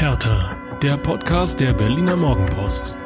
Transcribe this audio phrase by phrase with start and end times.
[0.00, 2.96] Hertha, der Podcast der Berliner Morgenpost.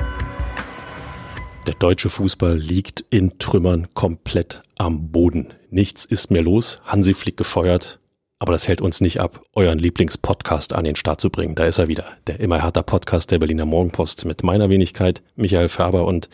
[1.67, 5.53] Der deutsche Fußball liegt in Trümmern komplett am Boden.
[5.71, 6.79] Nichts ist mehr los.
[6.85, 7.99] Hansi Flick gefeuert.
[8.38, 11.57] Aber das hält uns nicht ab, euren Lieblingspodcast an den Start zu bringen.
[11.57, 12.04] Da ist er wieder.
[12.29, 16.06] Der immer härter Podcast der Berliner Morgenpost mit meiner Wenigkeit, Michael Färber.
[16.06, 16.29] Und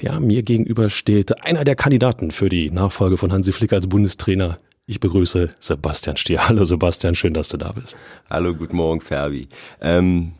[0.00, 4.58] ja, mir gegenüber steht einer der Kandidaten für die Nachfolge von Hansi Flick als Bundestrainer.
[4.86, 6.46] Ich begrüße Sebastian Stier.
[6.46, 7.96] Hallo Sebastian, schön, dass du da bist.
[8.28, 9.48] Hallo, guten Morgen, Ferbi.
[9.80, 10.32] Ähm,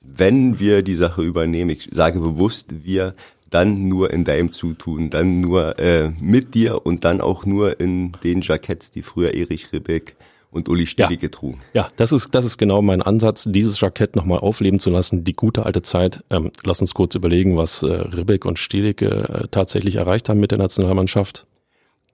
[0.00, 3.14] wenn wir die Sache übernehmen, ich sage bewusst wir,
[3.48, 8.10] dann nur in deinem Zutun, dann nur äh, mit dir und dann auch nur in
[8.24, 10.16] den Jacketts, die früher Erich Ribbeck
[10.50, 11.30] und Uli Stielicke ja.
[11.30, 11.60] trugen.
[11.72, 15.34] Ja, das ist, das ist genau mein Ansatz, dieses Jackett nochmal aufleben zu lassen, die
[15.34, 16.24] gute alte Zeit.
[16.30, 20.50] Ähm, lass uns kurz überlegen, was äh, Ribbeck und Stielicke äh, tatsächlich erreicht haben mit
[20.50, 21.46] der Nationalmannschaft.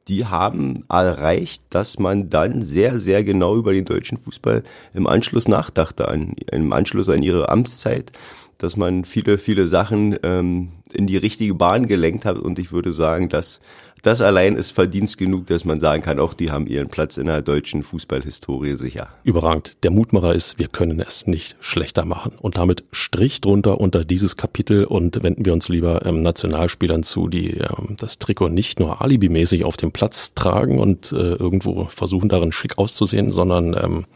[0.09, 4.63] Die haben erreicht, dass man dann sehr, sehr genau über den deutschen Fußball
[4.95, 8.13] im Anschluss nachdachte, an, im Anschluss an ihre Amtszeit,
[8.57, 12.39] dass man viele, viele Sachen ähm, in die richtige Bahn gelenkt hat.
[12.39, 13.61] Und ich würde sagen, dass
[14.03, 17.27] das allein ist Verdienst genug, dass man sagen kann, auch die haben ihren Platz in
[17.27, 19.09] der deutschen Fußballhistorie sicher.
[19.25, 19.77] Überragend.
[19.83, 22.33] Der Mutmacher ist, wir können es nicht schlechter machen.
[22.41, 27.29] Und damit Strich drunter unter dieses Kapitel und wenden wir uns lieber ähm, Nationalspielern zu,
[27.29, 32.29] die ähm, das Trikot nicht nur alibimäßig auf dem Platz tragen und äh, irgendwo versuchen
[32.29, 34.07] darin schick auszusehen, sondern ähm,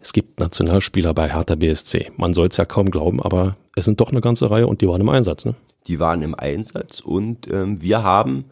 [0.00, 2.12] es gibt Nationalspieler bei Hertha BSC.
[2.16, 4.88] Man soll es ja kaum glauben, aber es sind doch eine ganze Reihe und die
[4.88, 5.44] waren im Einsatz.
[5.44, 5.54] Ne?
[5.86, 8.46] Die waren im Einsatz und ähm, wir haben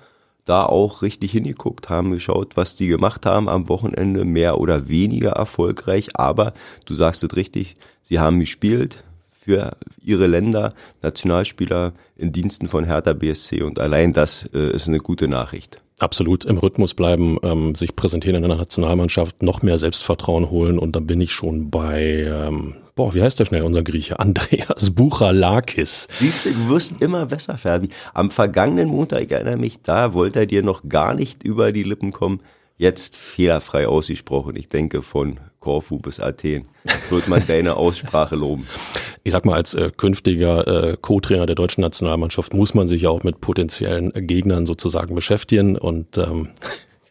[0.47, 5.33] da auch richtig hingeguckt, haben geschaut, was die gemacht haben am Wochenende, mehr oder weniger
[5.33, 6.55] erfolgreich, aber
[6.87, 13.13] du sagst es richtig, sie haben gespielt für ihre Länder, Nationalspieler in Diensten von Hertha
[13.13, 15.83] BSC und allein das äh, ist eine gute Nachricht.
[15.99, 20.95] Absolut im Rhythmus bleiben, ähm, sich präsentieren in der Nationalmannschaft, noch mehr Selbstvertrauen holen und
[20.95, 24.19] dann bin ich schon bei ähm, boah, wie heißt der schnell, unser Grieche?
[24.19, 26.09] Andreas Buchalakis.
[26.19, 27.91] Siehst du, du wirst immer besser, Ferbi.
[28.13, 31.85] Am vergangenen Montag, ich erinnere mich, da wollte er dir noch gar nicht über die
[31.85, 32.41] Lippen kommen.
[32.79, 34.57] Jetzt fehlerfrei ausgesprochen.
[34.57, 36.67] Ich denke, von Korfu bis Athen
[37.11, 38.69] wird man deine Aussprache loben.
[39.25, 43.11] Ich sag mal, als äh, künftiger äh, Co-Trainer der deutschen Nationalmannschaft muss man sich ja
[43.11, 46.51] auch mit potenziellen Gegnern sozusagen beschäftigen und ähm,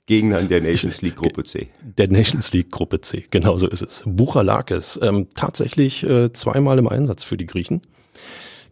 [0.05, 1.67] Gegnern der Nations League Gruppe C.
[1.97, 4.03] Der Nations League Gruppe C, genau so ist es.
[4.05, 7.81] Buchalakis, ähm, tatsächlich äh, zweimal im Einsatz für die Griechen.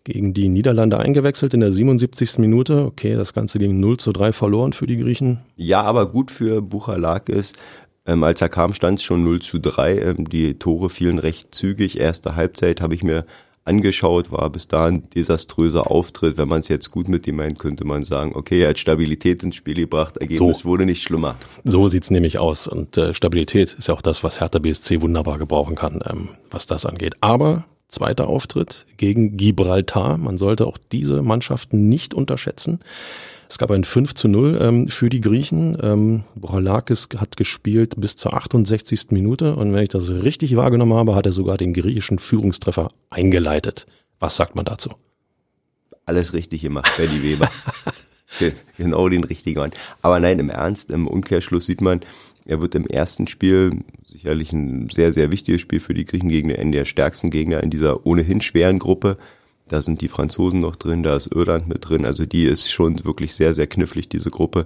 [0.06, 2.38] Gegen die Niederlande eingewechselt in der 77.
[2.38, 2.86] Minute.
[2.86, 5.40] Okay, das Ganze ging 0 zu 3 verloren für die Griechen.
[5.56, 7.54] Ja, aber gut für Buchalakis.
[8.06, 10.00] Ähm, als er kam, stand es schon 0 zu 3.
[10.00, 12.00] Ähm, die Tore fielen recht zügig.
[12.00, 13.26] Erste Halbzeit habe ich mir
[13.66, 16.38] angeschaut, war bis dahin desaströser Auftritt.
[16.38, 19.42] Wenn man es jetzt gut mit ihm meint, könnte man sagen, okay, er hat Stabilität
[19.44, 20.66] ins Spiel gebracht, Ergebnis so.
[20.66, 21.36] wurde nicht schlimmer.
[21.64, 22.68] So sieht's nämlich aus.
[22.68, 26.66] Und äh, Stabilität ist ja auch das, was Hertha BSC wunderbar gebrauchen kann, ähm, was
[26.66, 27.16] das angeht.
[27.22, 30.18] Aber zweiter Auftritt gegen Gibraltar.
[30.18, 32.80] Man sollte auch diese Mannschaften nicht unterschätzen.
[33.54, 35.78] Es gab ein 5 zu 0 ähm, für die Griechen.
[35.80, 39.12] Ähm, Brolakis hat gespielt bis zur 68.
[39.12, 43.86] Minute und wenn ich das richtig wahrgenommen habe, hat er sogar den griechischen Führungstreffer eingeleitet.
[44.18, 44.96] Was sagt man dazu?
[46.08, 47.52] Alles richtig gemacht, Benny Weber.
[48.80, 49.72] genau den richtigen Mann.
[50.02, 52.02] Aber nein, im Ernst, im Umkehrschluss sieht man,
[52.46, 56.52] er wird im ersten Spiel sicherlich ein sehr, sehr wichtiges Spiel für die Griechen gegen
[56.52, 59.20] einen der stärksten Gegner in dieser ohnehin schweren Gruppe
[59.68, 62.06] da sind die Franzosen noch drin, da ist Irland mit drin.
[62.06, 64.66] Also die ist schon wirklich sehr, sehr knifflig, diese Gruppe.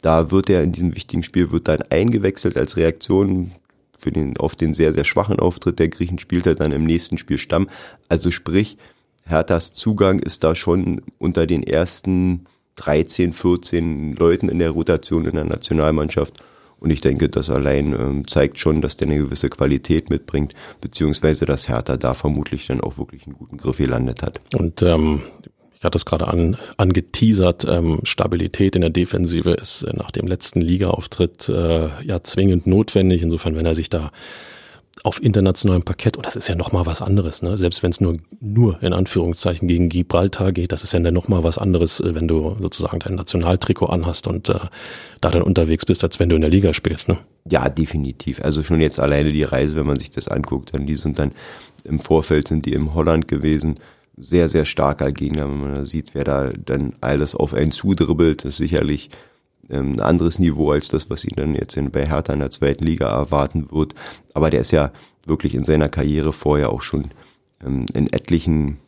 [0.00, 3.52] Da wird er in diesem wichtigen Spiel, wird dann eingewechselt als Reaktion
[3.98, 7.18] für den, auf den sehr, sehr schwachen Auftritt der Griechen spielt er dann im nächsten
[7.18, 7.68] Spiel Stamm.
[8.08, 8.78] Also sprich,
[9.24, 12.44] Herthas Zugang ist da schon unter den ersten
[12.76, 16.42] 13, 14 Leuten in der Rotation in der Nationalmannschaft.
[16.80, 21.44] Und ich denke, das allein ähm, zeigt schon, dass der eine gewisse Qualität mitbringt, beziehungsweise
[21.44, 24.40] dass Hertha da vermutlich dann auch wirklich einen guten Griff gelandet hat.
[24.54, 25.22] Und ähm,
[25.78, 30.26] ich hatte es gerade an, angeteasert, ähm, Stabilität in der Defensive ist äh, nach dem
[30.26, 33.22] letzten Ligaauftritt äh, ja zwingend notwendig.
[33.22, 34.10] Insofern, wenn er sich da
[35.08, 37.56] auf internationalem Parkett, und das ist ja nochmal was anderes, ne?
[37.56, 41.56] selbst wenn es nur, nur in Anführungszeichen gegen Gibraltar geht, das ist ja nochmal was
[41.56, 44.58] anderes, äh, wenn du sozusagen dein Nationaltrikot anhast und äh,
[45.22, 47.08] da dann unterwegs bist, als wenn du in der Liga spielst.
[47.08, 47.16] Ne?
[47.48, 48.42] Ja, definitiv.
[48.42, 51.32] Also schon jetzt alleine die Reise, wenn man sich das anguckt, dann die sind dann
[51.84, 53.80] im Vorfeld sind die im Holland gewesen.
[54.18, 58.44] Sehr, sehr starker Gegner, wenn man da sieht, wer da dann alles auf einen zudribbelt,
[58.44, 59.08] ist sicherlich
[59.70, 62.50] ähm, ein anderes Niveau als das, was ihn dann jetzt in, bei Hertha in der
[62.50, 63.94] zweiten Liga erwarten wird.
[64.34, 64.92] Aber der ist ja
[65.26, 67.08] wirklich in seiner Karriere vorher auch schon
[67.64, 68.78] ähm, in etlichen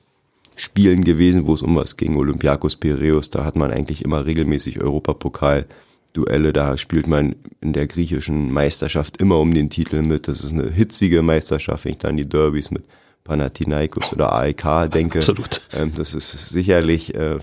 [0.57, 2.17] Spielen gewesen, wo es um was ging.
[2.17, 5.67] Olympiakos Piraeus, da hat man eigentlich immer regelmäßig Europapokal.
[6.13, 10.27] Duelle, da spielt man in der griechischen Meisterschaft immer um den Titel mit.
[10.29, 12.85] Das ist eine hitzige Meisterschaft, wenn ich dann die Derbys mit
[13.31, 15.61] Panathinaikos oder AEK denke, Absolut.
[15.73, 17.39] Ähm, das ist sicherlich, äh,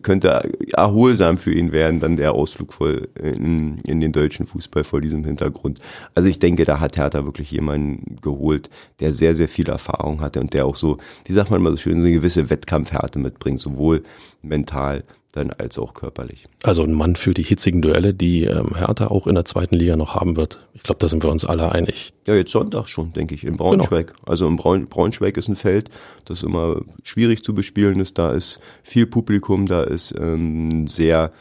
[0.00, 5.00] könnte erholsam für ihn werden, dann der Ausflug voll in, in den deutschen Fußball vor
[5.00, 5.80] diesem Hintergrund.
[6.14, 8.70] Also ich denke, da hat Hertha wirklich jemanden geholt,
[9.00, 11.78] der sehr, sehr viel Erfahrung hatte und der auch so, wie sagt man mal so
[11.78, 14.04] schön, so eine gewisse Wettkampfhärte mitbringt, sowohl
[14.42, 15.02] mental
[15.32, 16.44] dann als auch körperlich.
[16.62, 19.96] Also ein Mann für die hitzigen Duelle, die ähm, Hertha auch in der zweiten Liga
[19.96, 20.66] noch haben wird.
[20.72, 22.12] Ich glaube, da sind wir uns alle einig.
[22.26, 24.08] Ja, jetzt Sonntag schon, denke ich, in Braunschweig.
[24.08, 24.18] Genau.
[24.26, 25.90] Also in Braun Braunschweig ist ein Feld,
[26.24, 28.18] das immer schwierig zu bespielen ist.
[28.18, 31.32] Da ist viel Publikum, da ist ähm, sehr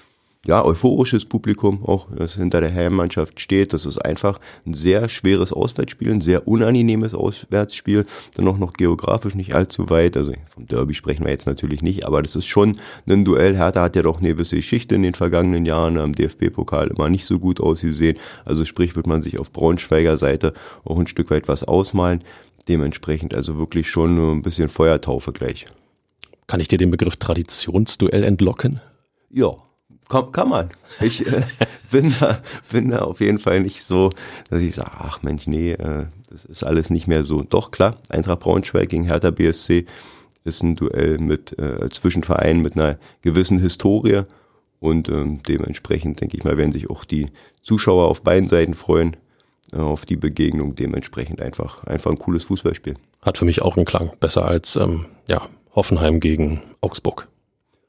[0.48, 3.74] ja, euphorisches Publikum auch, das hinter der Heimmannschaft steht.
[3.74, 8.06] Das ist einfach ein sehr schweres Auswärtsspiel, ein sehr unangenehmes Auswärtsspiel,
[8.38, 10.16] dann auch noch geografisch nicht allzu weit.
[10.16, 12.80] Also vom Derby sprechen wir jetzt natürlich nicht, aber das ist schon
[13.10, 13.58] ein Duell.
[13.58, 17.26] Hertha hat ja doch eine gewisse Geschichte in den vergangenen Jahren am DFB-Pokal immer nicht
[17.26, 18.18] so gut ausgesehen.
[18.46, 20.54] Also sprich, wird man sich auf Braunschweiger Seite
[20.86, 22.24] auch ein Stück weit was ausmalen.
[22.70, 25.68] Dementsprechend also wirklich schon nur ein bisschen Feuertaufe gleich.
[26.48, 28.80] Kann ich dir den Begriff Traditionsduell entlocken?
[29.30, 29.58] Ja,
[30.10, 30.70] kann, kann man.
[31.02, 31.44] Ich äh,
[31.92, 34.10] bin, da, bin da auf jeden Fall nicht so,
[34.50, 37.44] dass ich sage, ach Mensch, nee, äh, das ist alles nicht mehr so.
[37.44, 39.86] Doch, klar, Eintracht Braunschweig gegen Hertha BSC
[40.44, 44.24] ist ein Duell mit äh, Zwischenvereinen mit einer gewissen Historie
[44.80, 47.28] und ähm, dementsprechend, denke ich mal, werden sich auch die
[47.62, 49.18] Zuschauer auf beiden Seiten freuen
[49.74, 50.76] äh, auf die Begegnung.
[50.76, 52.96] Dementsprechend einfach, einfach ein cooles Fußballspiel.
[53.22, 54.12] Hat für mich auch einen Klang.
[54.20, 55.42] Besser als ähm, ja,
[55.76, 57.28] Hoffenheim gegen Augsburg.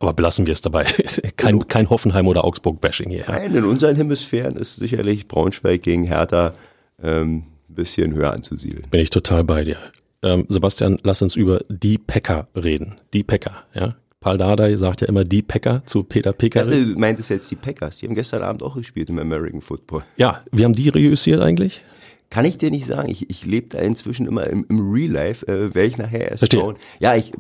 [0.01, 0.85] Aber belassen wir es dabei.
[1.37, 3.25] kein, kein Hoffenheim oder Augsburg-Bashing hier.
[3.27, 6.55] Nein, in unseren Hemisphären ist sicherlich Braunschweig gegen Hertha
[7.03, 8.87] ähm, ein bisschen höher anzusiedeln.
[8.91, 9.79] Bin ich total bei dir.
[10.23, 13.01] Ähm, Sebastian, lass uns über die Packer reden.
[13.13, 13.97] Die Packer, ja.
[14.21, 16.65] Paul Dardai sagt ja immer die Packer zu Peter Picker.
[16.65, 17.99] Du meintest jetzt die Packers.
[17.99, 20.03] Die haben gestern Abend auch gespielt im American Football.
[20.17, 21.83] Ja, wie haben die reüssiert eigentlich?
[22.31, 23.09] Kann ich dir nicht sagen.
[23.09, 25.47] Ich, ich lebe da inzwischen immer im, im Real Life.
[25.47, 26.61] Äh, werde ich nachher erst Verstehe.
[26.61, 26.77] schauen.
[26.99, 27.31] Ja, ich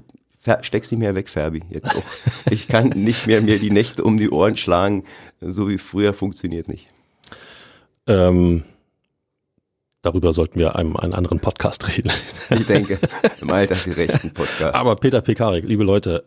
[0.62, 1.62] steck's nicht mehr weg, Ferbi.
[1.70, 2.02] Jetzt auch.
[2.50, 5.04] Ich kann nicht mehr mir die Nächte um die Ohren schlagen,
[5.40, 6.86] so wie früher funktioniert nicht.
[8.06, 8.64] Ähm,
[10.02, 12.10] darüber sollten wir einem einen anderen Podcast reden.
[12.50, 12.98] Ich denke,
[13.40, 14.74] im altersgerechten Podcast.
[14.74, 16.24] Aber Peter Pekarik, liebe Leute,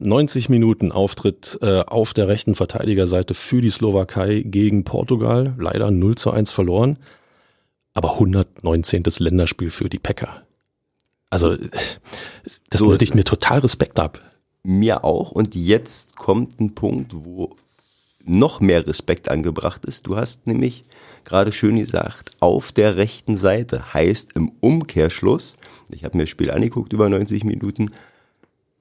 [0.00, 5.54] äh, 90 Minuten Auftritt äh, auf der rechten Verteidigerseite für die Slowakei gegen Portugal.
[5.58, 6.98] Leider 0 zu 1 verloren.
[7.94, 9.04] Aber 119.
[9.18, 10.44] Länderspiel für die Packer.
[11.30, 11.56] Also,
[12.70, 14.20] das so, ich mir total Respekt ab.
[14.62, 15.30] Mir auch.
[15.30, 17.56] Und jetzt kommt ein Punkt, wo
[18.24, 20.06] noch mehr Respekt angebracht ist.
[20.06, 20.84] Du hast nämlich
[21.24, 25.56] gerade schön gesagt, auf der rechten Seite heißt im Umkehrschluss,
[25.88, 27.90] ich habe mir das Spiel angeguckt über 90 Minuten,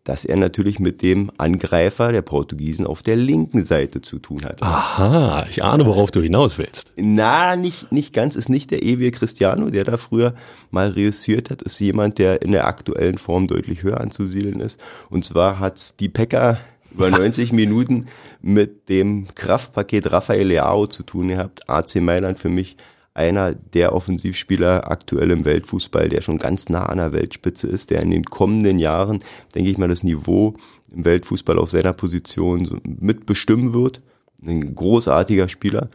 [0.10, 4.64] dass er natürlich mit dem Angreifer der Portugiesen auf der linken Seite zu tun hat.
[4.64, 6.92] Aha, ich ahne, worauf du hinaus willst.
[6.96, 10.34] Na, nicht, nicht ganz, ist nicht der ewige Cristiano, der da früher
[10.72, 14.80] mal reüssiert hat, ist jemand, der in der aktuellen Form deutlich höher anzusiedeln ist.
[15.12, 16.58] Und zwar hat's die Pekka
[16.92, 18.08] über 90 Minuten
[18.42, 21.70] mit dem Kraftpaket Rafael Leao zu tun gehabt.
[21.70, 22.78] AC Mailand für mich
[23.20, 28.02] einer der Offensivspieler aktuell im Weltfußball, der schon ganz nah an der Weltspitze ist, der
[28.02, 29.20] in den kommenden Jahren,
[29.54, 30.56] denke ich mal, das Niveau
[30.92, 34.02] im Weltfußball auf seiner Position mitbestimmen wird.
[34.42, 35.90] Ein großartiger Spieler.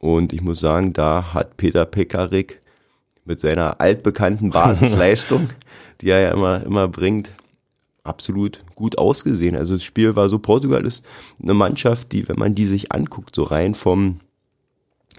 [0.00, 2.60] Und ich muss sagen, da hat Peter Pekarik
[3.26, 5.50] mit seiner altbekannten Basisleistung,
[6.00, 7.30] die er ja immer, immer bringt,
[8.02, 9.54] absolut gut ausgesehen.
[9.56, 11.04] Also das Spiel war so, Portugal ist
[11.40, 14.20] eine Mannschaft, die, wenn man die sich anguckt, so rein vom,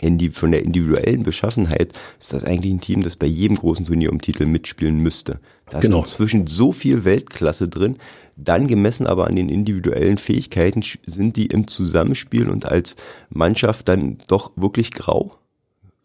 [0.01, 4.11] die, von der individuellen Beschaffenheit ist das eigentlich ein Team, das bei jedem großen Turnier
[4.11, 5.39] um Titel mitspielen müsste.
[5.69, 6.03] Da genau.
[6.03, 7.97] ist inzwischen so viel Weltklasse drin.
[8.35, 12.95] Dann gemessen aber an den individuellen Fähigkeiten sind die im Zusammenspiel und als
[13.29, 15.35] Mannschaft dann doch wirklich grau.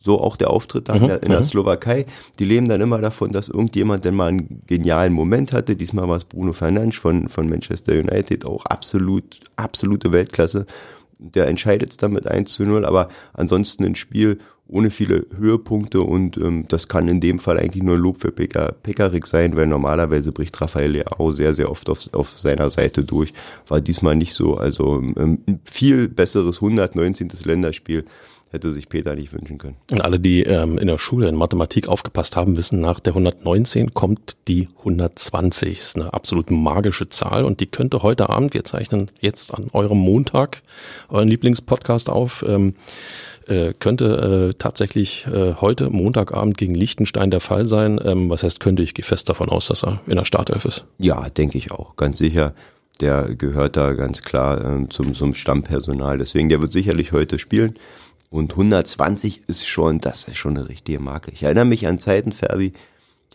[0.00, 1.44] So auch der Auftritt da mhm, in, der, in der mhm.
[1.44, 2.06] Slowakei.
[2.38, 5.74] Die leben dann immer davon, dass irgendjemand denn mal einen genialen Moment hatte.
[5.74, 10.66] Diesmal war es Bruno Fernandes von, von Manchester United, auch absolut, absolute Weltklasse
[11.18, 16.02] der entscheidet es dann mit 1 zu 0, aber ansonsten ein Spiel ohne viele Höhepunkte
[16.02, 20.30] und ähm, das kann in dem Fall eigentlich nur Lob für Pekarik sein, weil normalerweise
[20.30, 23.32] bricht Raphael Leao sehr, sehr oft auf, auf seiner Seite durch.
[23.66, 24.58] War diesmal nicht so.
[24.58, 27.30] Also ähm, ein viel besseres 119.
[27.44, 28.04] Länderspiel
[28.52, 29.76] hätte sich Peter nicht wünschen können.
[29.90, 33.94] Und alle, die ähm, in der Schule in Mathematik aufgepasst haben, wissen, nach der 119
[33.94, 35.78] kommt die 120.
[35.78, 39.68] Das ist eine absolut magische Zahl und die könnte heute Abend, wir zeichnen jetzt an
[39.72, 40.62] eurem Montag
[41.08, 42.74] euren Lieblingspodcast auf, ähm,
[43.48, 48.00] äh, könnte äh, tatsächlich äh, heute Montagabend gegen Liechtenstein der Fall sein.
[48.04, 48.82] Ähm, was heißt könnte?
[48.82, 50.84] Ich gehe fest davon aus, dass er in der Startelf ist.
[50.98, 52.54] Ja, denke ich auch, ganz sicher.
[53.00, 56.18] Der gehört da ganz klar ähm, zum, zum Stammpersonal.
[56.18, 57.76] Deswegen, der wird sicherlich heute spielen.
[58.30, 61.30] Und 120 ist schon, das ist schon eine richtige Marke.
[61.30, 62.72] Ich erinnere mich an Zeiten, Ferbi,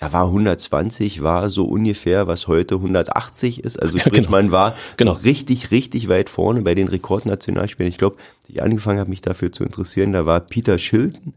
[0.01, 3.81] ja, war 120, war so ungefähr, was heute 180 ist.
[3.81, 4.31] Also Ja, sprich, genau.
[4.31, 5.13] man war Genau.
[5.13, 7.89] richtig, richtig weit vorne bei den Rekordnationalspielern.
[7.89, 11.33] Ich glaube, ich angefangen habe, mich dafür zu interessieren, da war Peter Schilden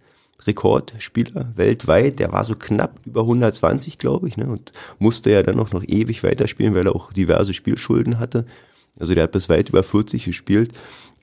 [0.46, 2.18] Rekordspieler weltweit.
[2.18, 4.46] Der war so knapp über 120, glaube ich, ne?
[4.46, 8.46] und musste ja dann auch noch ewig weiterspielen, weil er auch diverse Spielschulden hatte.
[8.98, 10.72] Also der hat bis weit über 40 gespielt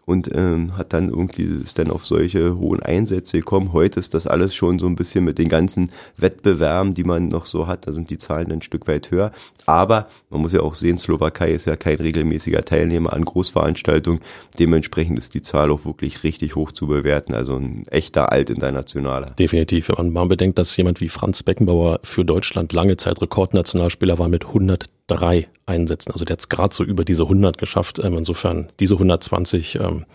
[0.05, 3.73] und ähm, hat dann irgendwie ist dann auf solche hohen Einsätze gekommen.
[3.73, 7.45] Heute ist das alles schon so ein bisschen mit den ganzen Wettbewerben, die man noch
[7.45, 9.31] so hat, da sind die Zahlen ein Stück weit höher.
[9.65, 14.21] Aber man muss ja auch sehen, Slowakei ist ja kein regelmäßiger Teilnehmer an Großveranstaltungen.
[14.59, 17.33] Dementsprechend ist die Zahl auch wirklich richtig hoch zu bewerten.
[17.33, 19.31] Also ein echter Altinternationaler.
[19.31, 19.89] Definitiv.
[19.95, 24.53] Wenn man bedenkt, dass jemand wie Franz Beckenbauer für Deutschland lange Zeit Rekordnationalspieler war mit
[25.09, 26.11] 103 Einsätzen.
[26.11, 27.99] Also der hat es gerade so über diese 100 geschafft.
[28.03, 30.05] Ähm, Insofern diese 120, ähm,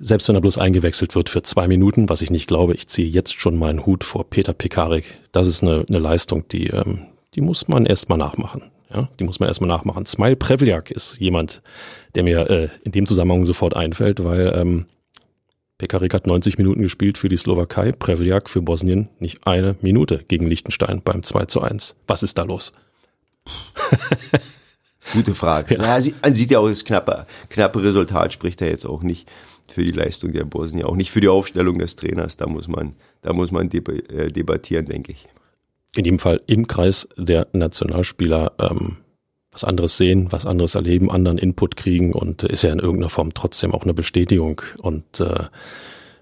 [0.00, 3.08] selbst wenn er bloß eingewechselt wird für zwei Minuten, was ich nicht glaube, ich ziehe
[3.08, 5.18] jetzt schon meinen Hut vor Peter Pekarik.
[5.32, 8.70] Das ist eine, eine Leistung, die, ähm, die muss man erstmal nachmachen.
[8.92, 10.06] Ja, die muss man erstmal nachmachen.
[10.06, 11.60] Smile Prevljak ist jemand,
[12.14, 14.86] der mir äh, in dem Zusammenhang sofort einfällt, weil ähm,
[15.76, 20.46] Pekarik hat 90 Minuten gespielt für die Slowakei, Prevljak für Bosnien nicht eine Minute gegen
[20.46, 21.96] Liechtenstein beim 2 zu 1.
[22.06, 22.72] Was ist da los?
[25.12, 25.74] Gute Frage.
[25.74, 25.98] Ja.
[25.98, 29.30] Na, man sieht ja auch das knappe, knappe Resultat, spricht er jetzt auch nicht
[29.68, 32.36] für die Leistung der Bosnier, auch nicht für die Aufstellung des Trainers.
[32.36, 35.26] Da muss man, da muss man äh, debattieren, denke ich.
[35.94, 38.98] In jedem Fall im Kreis der Nationalspieler ähm,
[39.52, 43.10] was anderes sehen, was anderes erleben, anderen Input kriegen und äh, ist ja in irgendeiner
[43.10, 44.62] Form trotzdem auch eine Bestätigung.
[44.78, 45.44] Und äh,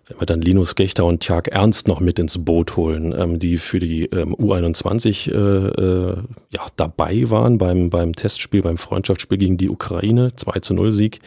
[0.07, 3.59] wenn wir dann Linus Gechter und Tjag Ernst noch mit ins Boot holen, ähm, die
[3.59, 6.17] für die ähm, U21 äh, äh,
[6.51, 11.21] ja, dabei waren beim, beim Testspiel, beim Freundschaftsspiel gegen die Ukraine, 2 zu 0 Sieg.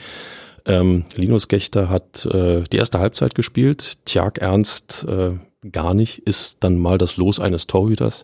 [0.66, 5.32] Ähm, Linus Gechter hat äh, die erste Halbzeit gespielt, Tjag Ernst äh,
[5.70, 8.24] gar nicht, ist dann mal das Los eines Torhüters.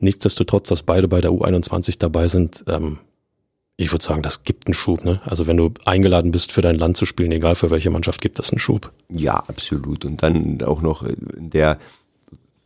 [0.00, 2.98] Nichtsdestotrotz, dass beide bei der U21 dabei sind, ähm,
[3.76, 5.04] ich würde sagen, das gibt einen Schub.
[5.04, 5.20] Ne?
[5.24, 8.38] Also wenn du eingeladen bist, für dein Land zu spielen, egal für welche Mannschaft, gibt
[8.38, 8.92] das einen Schub.
[9.08, 10.04] Ja, absolut.
[10.04, 11.78] Und dann auch noch in der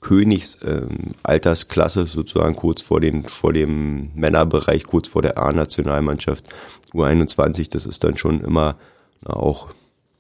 [0.01, 6.45] Königsaltersklasse ähm, sozusagen kurz vor, den, vor dem Männerbereich, kurz vor der A-Nationalmannschaft
[6.93, 8.77] U21, das ist dann schon immer
[9.23, 9.69] na, auch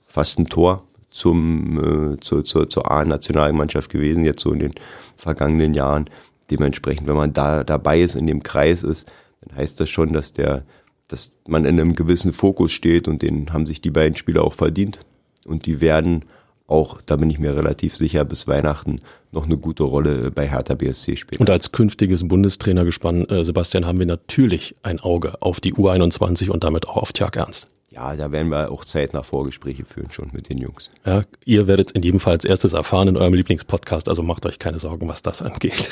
[0.06, 4.74] fast ein Tor zum, äh, zur, zur, zur A-Nationalmannschaft gewesen, jetzt so in den
[5.16, 6.10] vergangenen Jahren.
[6.50, 10.32] Dementsprechend, wenn man da dabei ist, in dem Kreis ist, dann heißt das schon, dass
[10.32, 10.64] der,
[11.08, 14.52] dass man in einem gewissen Fokus steht und den haben sich die beiden Spieler auch
[14.52, 15.00] verdient.
[15.44, 16.26] Und die werden
[16.66, 19.00] auch, da bin ich mir relativ sicher, bis Weihnachten
[19.32, 21.40] noch eine gute Rolle bei Hertha BSC spielen.
[21.40, 26.64] Und als künftiges Bundestrainergespann, äh, Sebastian, haben wir natürlich ein Auge auf die U21 und
[26.64, 27.66] damit auch auf Tjag Ernst.
[27.90, 30.90] Ja, da werden wir auch zeitnah Vorgespräche führen schon mit den Jungs.
[31.06, 34.58] Ja, ihr werdet in jedem Fall als erstes erfahren in eurem Lieblingspodcast, also macht euch
[34.58, 35.90] keine Sorgen, was das angeht.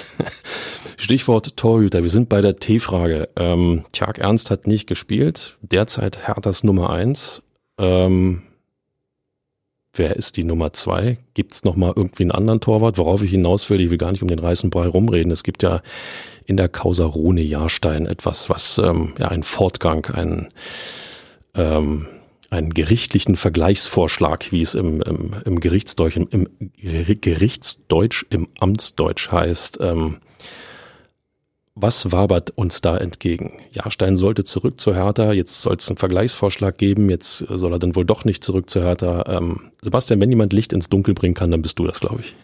[0.98, 3.30] Stichwort Torhüter, wir sind bei der T-Frage.
[3.36, 7.42] Ähm, Tjag Ernst hat nicht gespielt, derzeit Herthas Nummer eins.
[7.78, 8.42] Ähm,
[9.94, 11.18] wer ist die Nummer zwei?
[11.32, 12.98] Gibt's noch mal irgendwie einen anderen Torwart?
[12.98, 15.32] Worauf ich hinaus will, ich will gar nicht um den heißen Brei rumreden.
[15.32, 15.80] Es gibt ja
[16.44, 20.48] in der Causa Rune Jahrstein etwas, was ähm, ja ein Fortgang, ein
[21.56, 22.06] ähm,
[22.50, 26.48] einen gerichtlichen Vergleichsvorschlag, wie es im, im, im Gerichtsdeutsch, im, im
[27.20, 29.78] Gerichtsdeutsch, im Amtsdeutsch heißt.
[29.80, 30.18] Ähm,
[31.78, 33.52] was wabert uns da entgegen?
[33.70, 37.94] Jahrstein sollte zurück zu Hertha, jetzt soll es einen Vergleichsvorschlag geben, jetzt soll er dann
[37.94, 39.24] wohl doch nicht zurück zu Hertha.
[39.28, 42.34] Ähm, Sebastian, wenn jemand Licht ins Dunkel bringen kann, dann bist du das, glaube ich.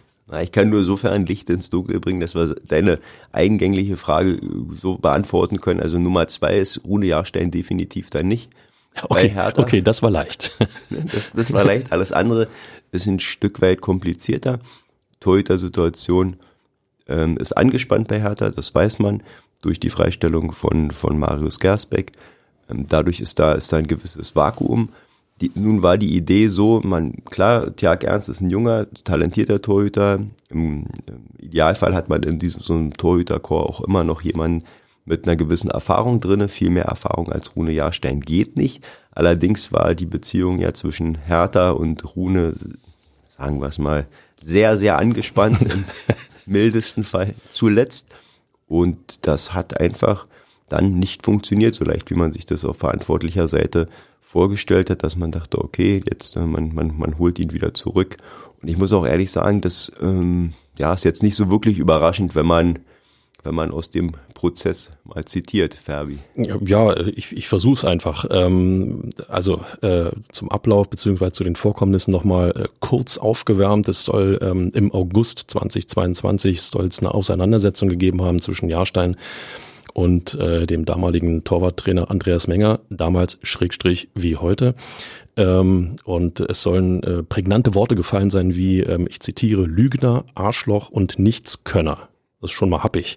[0.43, 2.99] Ich kann nur sofern Licht ins Dunkel bringen, dass wir deine
[3.33, 4.39] eigengängliche Frage
[4.81, 5.81] so beantworten können.
[5.81, 8.51] Also Nummer zwei ist Rune Jahrstein definitiv dann nicht.
[9.01, 9.63] Okay, bei Hertha.
[9.63, 10.53] okay, das war leicht.
[10.91, 11.93] Das, das war leicht.
[11.93, 12.49] Alles andere
[12.91, 14.59] ist ein Stück weit komplizierter.
[15.21, 16.37] Torhüter-Situation
[17.09, 19.23] ähm, ist angespannt bei Hertha, das weiß man,
[19.63, 22.13] durch die Freistellung von, von Marius Gersbeck.
[22.69, 24.91] Ähm, dadurch ist da, ist da ein gewisses Vakuum.
[25.41, 30.21] Die, nun war die Idee so, man, klar, Tjag Ernst ist ein junger, talentierter Torhüter.
[30.51, 34.65] Im, im Idealfall hat man in diesem so einem Torhüterchor auch immer noch jemanden
[35.05, 36.49] mit einer gewissen Erfahrung drinne.
[36.49, 38.85] Viel mehr Erfahrung als Rune Jahrstein geht nicht.
[39.11, 42.55] Allerdings war die Beziehung ja zwischen Hertha und Rune,
[43.29, 44.07] sagen wir es mal,
[44.41, 45.85] sehr, sehr angespannt im
[46.47, 48.09] mildesten Fall zuletzt.
[48.67, 50.27] Und das hat einfach
[50.69, 53.89] dann nicht funktioniert, so leicht wie man sich das auf verantwortlicher Seite
[54.21, 58.17] vorgestellt hat, dass man dachte, okay, jetzt äh, man, man, man holt ihn wieder zurück.
[58.63, 62.35] Und ich muss auch ehrlich sagen, das ähm, ja, ist jetzt nicht so wirklich überraschend,
[62.35, 62.79] wenn man
[63.45, 66.19] wenn man aus dem Prozess mal zitiert, Ferbi?
[66.37, 68.25] Ja, ich, ich versuche es einfach.
[68.31, 73.89] Ähm, also äh, zum Ablauf beziehungsweise zu den Vorkommnissen nochmal äh, kurz aufgewärmt.
[73.89, 79.17] Es soll ähm, im August 2022 soll es eine Auseinandersetzung gegeben haben zwischen Jahrstein
[79.95, 84.75] und äh, dem damaligen Torwarttrainer Andreas Menger, damals Schrägstrich wie heute.
[85.37, 90.89] Ähm, und es sollen äh, prägnante Worte gefallen sein wie, ähm, ich zitiere, Lügner, Arschloch
[90.91, 92.09] und Nichtskönner.
[92.43, 93.17] Das ist schon mal happig.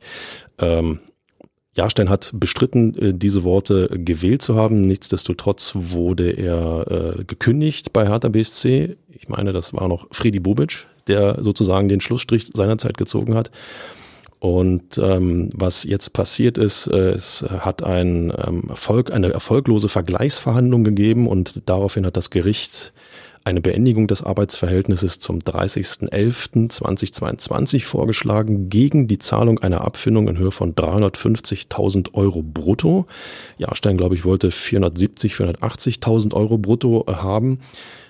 [0.60, 1.00] Ähm,
[1.76, 4.82] Jahrstein hat bestritten, äh, diese Worte gewählt zu haben.
[4.82, 8.96] Nichtsdestotrotz wurde er äh, gekündigt bei Hertha BSC.
[9.10, 13.52] Ich meine, das war noch Fredi Bubic, der sozusagen den Schlussstrich seinerzeit gezogen hat.
[14.40, 20.84] Und ähm, was jetzt passiert ist, äh, es hat ein ähm, Erfolg, eine erfolglose Vergleichsverhandlung
[20.84, 22.94] gegeben und daraufhin hat das Gericht
[23.46, 30.74] eine Beendigung des Arbeitsverhältnisses zum 30.11.2022 vorgeschlagen gegen die Zahlung einer Abfindung in Höhe von
[30.74, 33.06] 350.000 Euro brutto.
[33.60, 37.60] Jahrstein, glaube ich, wollte 470, 480.000 Euro brutto haben.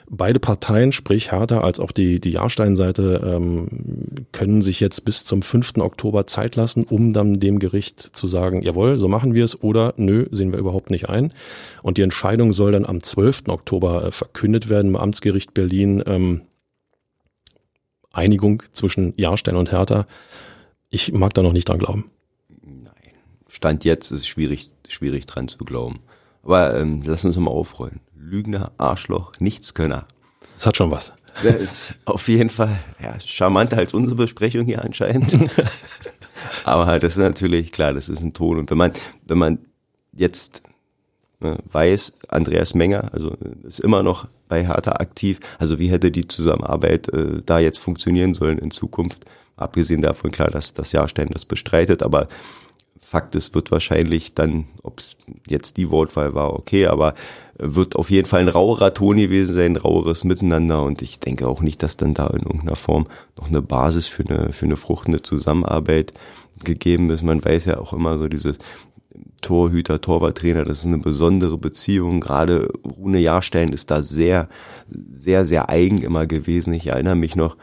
[0.08, 5.42] Beide Parteien, sprich Hertha als auch die, die Jahrstein-Seite, ähm, können sich jetzt bis zum
[5.42, 5.78] 5.
[5.78, 9.94] Oktober Zeit lassen, um dann dem Gericht zu sagen, jawohl, so machen wir es oder
[9.98, 11.34] nö, sehen wir überhaupt nicht ein.
[11.82, 13.44] Und die Entscheidung soll dann am 12.
[13.48, 16.04] Oktober äh, verkündet werden im Amtsgericht Berlin.
[16.06, 16.42] Ähm,
[18.16, 20.06] Einigung zwischen Jahrstein und Hertha.
[20.90, 22.06] Ich mag da noch nicht dran glauben.
[22.64, 22.94] Nein.
[23.50, 26.00] Stand jetzt ist schwierig, schwierig dran zu glauben.
[26.46, 28.00] Aber ähm, lass uns mal aufrollen.
[28.16, 30.06] Lügner, Arschloch, Nichtskönner.
[30.54, 31.12] Das hat schon was.
[31.44, 35.34] Das ist auf jeden Fall ja, charmanter als unsere Besprechung hier anscheinend.
[36.64, 38.60] Aber das ist natürlich klar, das ist ein Ton.
[38.60, 38.94] Und wenn man,
[39.26, 39.60] wenn man
[40.14, 40.62] jetzt
[41.40, 46.28] ne, weiß, Andreas Menger, also ist immer noch bei Hertha aktiv, also wie hätte die
[46.28, 49.26] Zusammenarbeit äh, da jetzt funktionieren sollen in Zukunft?
[49.58, 52.28] Abgesehen davon, klar, dass das Jahrstein das bestreitet, aber
[53.06, 55.16] Fakt ist, wird wahrscheinlich dann, ob es
[55.48, 57.14] jetzt die Wortwahl war, okay, aber
[57.60, 61.48] wird auf jeden Fall ein rauerer Ton gewesen sein, ein raueres Miteinander und ich denke
[61.48, 63.06] auch nicht, dass dann da in irgendeiner Form
[63.38, 66.14] noch eine Basis für eine, für eine fruchtende Zusammenarbeit
[66.64, 67.22] gegeben ist.
[67.22, 68.58] Man weiß ja auch immer so dieses
[69.44, 72.22] Torhüter, Torwarttrainer, das ist eine besondere Beziehung.
[72.22, 74.50] Gerade Rune Jahrstein ist da sehr,
[74.90, 76.74] sehr, sehr eigen immer gewesen.
[76.74, 77.56] Ich erinnere mich noch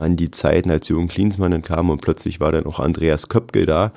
[0.00, 3.66] an die Zeiten, als Jürgen Klinsmann dann kam und plötzlich war dann auch Andreas Köpke
[3.66, 3.92] da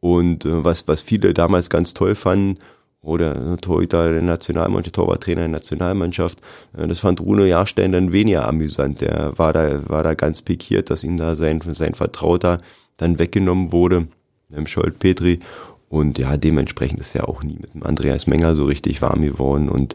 [0.00, 2.58] und äh, was, was viele damals ganz toll fanden,
[3.00, 6.40] oder Torhüter der Nationalmannschaft, Torwarttrainer der Nationalmannschaft.
[6.76, 9.00] Äh, das fand Bruno Jahrstein dann weniger amüsant.
[9.00, 12.60] Der war da, war da ganz pikiert, dass ihm da sein, sein Vertrauter
[12.96, 14.08] dann weggenommen wurde,
[14.50, 15.40] im Scholt Petri.
[15.88, 19.68] Und ja, dementsprechend ist er auch nie mit dem Andreas Menger so richtig warm geworden.
[19.68, 19.94] Und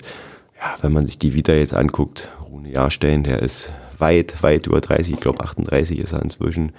[0.59, 4.81] ja, wenn man sich die wieder jetzt anguckt, Rune Jahrstein, der ist weit, weit über
[4.81, 6.71] 30, ich glaube 38 ist er inzwischen,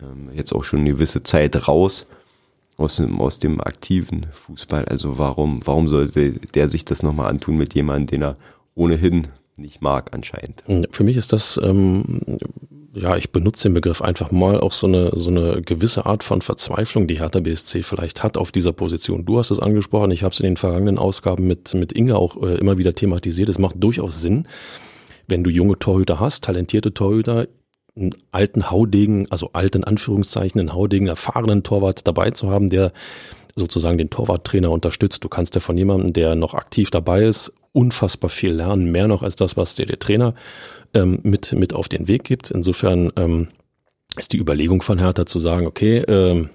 [0.00, 2.06] ähm, jetzt auch schon eine gewisse Zeit raus
[2.76, 4.84] aus dem, aus dem aktiven Fußball.
[4.86, 8.36] Also warum, warum sollte der sich das nochmal antun mit jemandem, den er
[8.74, 10.62] ohnehin nicht mag anscheinend?
[10.92, 12.38] Für mich ist das, ähm,
[12.92, 16.42] ja, ich benutze den Begriff einfach mal auch so eine, so eine gewisse Art von
[16.42, 19.24] Verzweiflung, die Hertha BSC vielleicht hat auf dieser Position.
[19.24, 22.42] Du hast es angesprochen, ich habe es in den vergangenen Ausgaben mit, mit Inge auch
[22.42, 23.48] äh, immer wieder thematisiert.
[23.48, 24.48] Es macht durchaus Sinn,
[25.28, 27.46] wenn du junge Torhüter hast, talentierte Torhüter,
[27.96, 32.92] einen alten Haudegen, also alten Anführungszeichen, einen Haudegen, erfahrenen Torwart dabei zu haben, der
[33.56, 35.22] sozusagen den Torwarttrainer unterstützt.
[35.22, 39.22] Du kannst ja von jemandem, der noch aktiv dabei ist, unfassbar viel lernen, mehr noch
[39.22, 40.34] als das, was dir der Trainer
[40.92, 42.50] ähm, mit, mit auf den Weg gibt.
[42.50, 43.48] Insofern ähm,
[44.16, 46.50] ist die Überlegung von Hertha zu sagen, okay, ähm,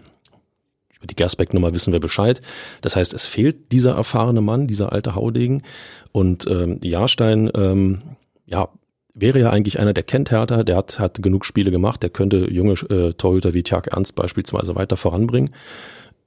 [0.97, 2.41] über die Gersbeck-Nummer wissen wir Bescheid.
[2.81, 5.63] Das heißt, es fehlt dieser erfahrene Mann, dieser alte Haudegen.
[6.11, 8.01] Und ähm, Jahrstein, ähm,
[8.45, 8.67] ja,
[9.13, 12.51] wäre ja eigentlich einer, der kennt Hertha, der hat, hat genug Spiele gemacht, der könnte
[12.51, 15.51] junge äh, Torhüter wie Tjag Ernst beispielsweise weiter voranbringen.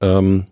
[0.01, 0.47] Ähm,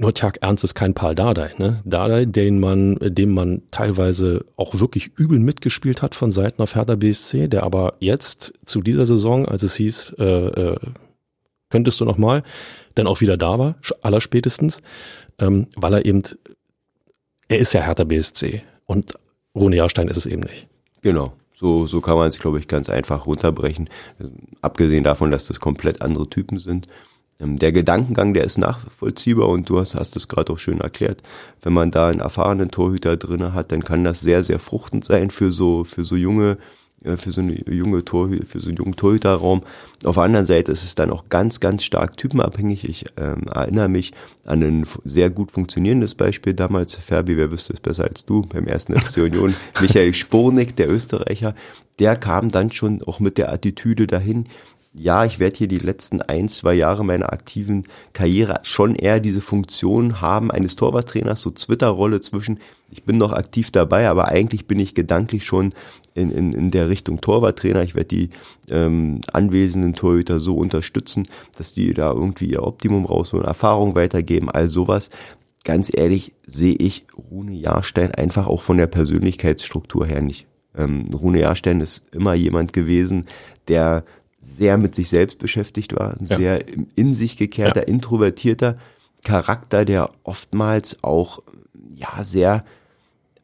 [0.00, 1.82] nur Tjag Ernst ist kein Paul Dardai, ne?
[1.84, 6.94] Dardai, den man, dem man teilweise auch wirklich übel mitgespielt hat von Seiten auf Hertha
[6.94, 10.76] BSC, der aber jetzt zu dieser Saison, als es hieß, äh, äh,
[11.68, 12.44] könntest du noch mal,
[12.94, 14.82] dann auch wieder da war, allerspätestens,
[15.40, 16.22] ähm, weil er eben,
[17.48, 19.18] er ist ja Hertha BSC und
[19.56, 20.68] Rune Jahrstein ist es eben nicht.
[21.02, 21.32] Genau.
[21.58, 23.90] So, so kann man es, glaube ich, ganz einfach runterbrechen.
[24.62, 26.86] Abgesehen davon, dass das komplett andere Typen sind.
[27.40, 31.20] Ähm, der Gedankengang, der ist nachvollziehbar und du hast, hast es gerade auch schön erklärt.
[31.60, 35.30] Wenn man da einen erfahrenen Torhüter drinne hat, dann kann das sehr, sehr fruchtend sein
[35.30, 36.58] für so, für so junge
[37.04, 39.62] für so eine junge Torhüter, für so einen jungen Torhüterraum.
[40.04, 42.88] Auf der anderen Seite ist es dann auch ganz, ganz stark typenabhängig.
[42.88, 44.12] Ich ähm, erinnere mich
[44.44, 46.94] an ein sehr gut funktionierendes Beispiel damals.
[46.94, 49.54] Ferbi, wer wüsste es besser als du beim ersten FC Union?
[49.80, 51.54] Michael Spornik, der Österreicher,
[51.98, 54.46] der kam dann schon auch mit der Attitüde dahin,
[54.94, 59.40] ja, ich werde hier die letzten ein, zwei Jahre meiner aktiven Karriere schon eher diese
[59.40, 62.58] Funktion haben eines Torwarttrainers, so Twitter-Rolle zwischen,
[62.90, 65.74] ich bin noch aktiv dabei, aber eigentlich bin ich gedanklich schon
[66.14, 67.82] in, in, in der Richtung Torwarttrainer.
[67.82, 68.30] Ich werde die
[68.70, 74.68] ähm, anwesenden Torhüter so unterstützen, dass die da irgendwie ihr Optimum rausholen, Erfahrung weitergeben, all
[74.68, 75.10] sowas.
[75.64, 80.46] Ganz ehrlich sehe ich Rune Jahrstein einfach auch von der Persönlichkeitsstruktur her nicht.
[80.76, 83.26] Ähm, Rune Jahrstein ist immer jemand gewesen,
[83.68, 84.04] der
[84.48, 86.38] sehr mit sich selbst beschäftigt war, ein ja.
[86.38, 86.60] sehr
[86.96, 87.86] in sich gekehrter, ja.
[87.86, 88.76] introvertierter
[89.24, 91.42] Charakter, der oftmals auch
[91.94, 92.64] ja sehr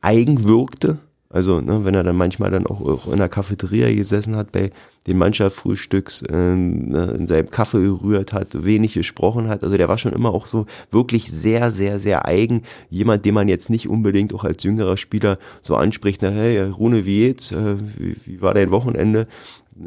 [0.01, 0.99] eigen wirkte.
[1.31, 4.71] Also, ne, wenn er dann manchmal dann auch, auch in der Cafeteria gesessen hat, bei
[5.07, 9.63] den Mannschaftsfrühstücks ne, in seinem Kaffee gerührt hat, wenig gesprochen hat.
[9.63, 12.63] Also der war schon immer auch so wirklich sehr, sehr, sehr eigen.
[12.89, 17.05] Jemand, den man jetzt nicht unbedingt auch als jüngerer Spieler so anspricht, na hey, Rune,
[17.05, 17.53] wie geht's?
[17.53, 19.27] Äh, wie, wie war dein Wochenende?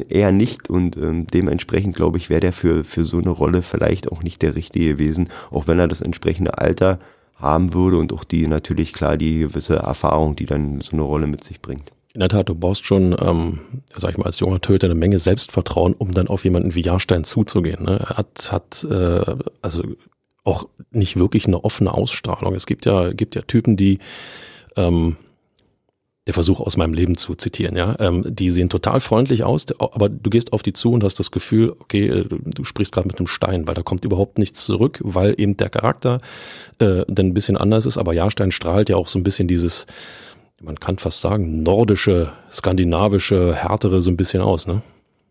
[0.10, 4.12] Eher nicht und ähm, dementsprechend glaube ich, wäre der für, für so eine Rolle vielleicht
[4.12, 7.00] auch nicht der richtige gewesen, auch wenn er das entsprechende Alter
[7.36, 11.28] haben würde und auch die natürlich klar die gewisse Erfahrung, die dann so eine Rolle
[11.28, 11.92] mit sich bringt.
[12.14, 13.60] In der Tat, du brauchst schon, ähm,
[13.96, 17.24] sag ich mal, als junger Töter eine Menge Selbstvertrauen, um dann auf jemanden wie Jahrstein
[17.24, 17.84] zuzugehen.
[17.84, 18.00] Ne?
[18.00, 19.84] Er hat, hat äh, also
[20.44, 22.56] auch nicht wirklich eine offene Ausstrahlung.
[22.56, 24.00] Es gibt ja, gibt ja Typen, die
[24.76, 25.18] ähm,
[26.28, 27.96] der Versuch aus meinem Leben zu zitieren, ja.
[28.00, 31.32] Ähm, die sehen total freundlich aus, aber du gehst auf die zu und hast das
[31.32, 35.00] Gefühl, okay, äh, du, sprichst gerade mit einem Stein, weil da kommt überhaupt nichts zurück,
[35.04, 36.20] weil eben der Charakter
[36.80, 39.88] äh, dann ein bisschen anders ist, aber Jahrstein strahlt ja auch so ein bisschen dieses,
[40.62, 44.82] man kann fast sagen, nordische, skandinavische, härtere so ein bisschen aus, ne?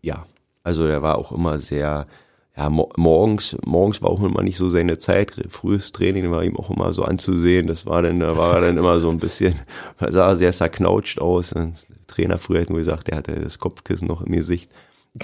[0.01, 0.25] Ja,
[0.63, 2.07] also er war auch immer sehr
[2.57, 5.31] ja, morgens, morgens war auch immer nicht so seine Zeit.
[5.47, 7.67] Frühes Training war ihm auch immer so anzusehen.
[7.67, 9.53] Das war dann, da war er dann immer so ein bisschen,
[10.07, 11.53] sah sehr zerknautscht aus.
[11.53, 14.71] Und der Trainer früher hat nur gesagt, der hatte das Kopfkissen noch im Gesicht.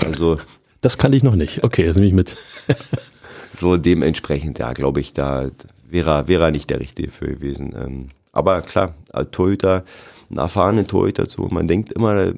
[0.05, 0.37] Also.
[0.81, 1.63] Das kann ich noch nicht.
[1.63, 2.35] Okay, jetzt nehme ich mit.
[3.55, 5.49] so dementsprechend, ja, glaube ich, da
[5.89, 7.73] wäre, wäre er nicht der Richtige für gewesen.
[7.75, 8.93] Ähm, aber klar,
[9.31, 9.85] Torhüter,
[10.29, 11.43] ein erfahrener Torhüter zu.
[11.49, 12.31] Man denkt immer,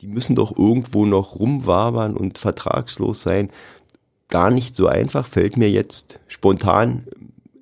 [0.00, 3.50] die müssen doch irgendwo noch rumwabern und vertragslos sein
[4.32, 7.04] gar nicht so einfach, fällt mir jetzt spontan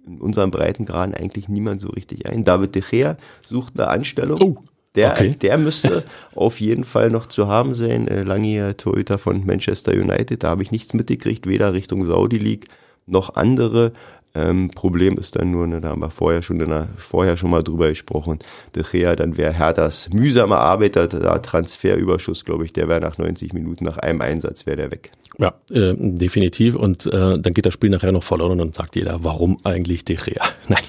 [0.07, 2.45] in unserem Breitengraden eigentlich niemand so richtig ein.
[2.45, 4.41] David De Gea sucht eine Anstellung.
[4.41, 4.57] Oh.
[4.95, 5.37] Der, okay.
[5.41, 6.05] der müsste
[6.35, 8.07] auf jeden Fall noch zu haben sein.
[8.07, 10.45] Äh, langjähriger Torhüter von Manchester United.
[10.45, 12.69] Da habe ich nichts mitgekriegt, weder Richtung Saudi League
[13.07, 13.93] noch andere.
[14.35, 17.63] Ähm, Problem ist dann nur, ne, da haben wir vorher schon, der, vorher schon mal
[17.63, 18.39] drüber gesprochen,
[18.75, 23.53] De Gea, dann wäre Herthas mühsame Arbeiter, da Transferüberschuss, glaube ich, der wäre nach 90
[23.53, 25.11] Minuten, nach einem Einsatz wäre der weg.
[25.39, 26.75] Ja, äh, definitiv.
[26.75, 30.05] Und äh, dann geht das Spiel nachher noch verloren und dann sagt jeder, warum eigentlich
[30.05, 30.45] De Gea?
[30.69, 30.83] Nein,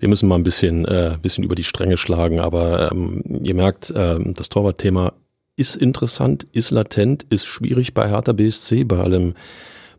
[0.00, 2.38] wir müssen mal ein bisschen, äh, bisschen über die Stränge schlagen.
[2.38, 5.12] Aber ähm, ihr merkt, äh, das Torwartthema
[5.56, 9.34] ist interessant, ist latent, ist schwierig bei Hertha BSC, bei allem